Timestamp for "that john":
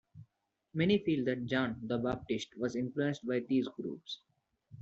1.25-1.79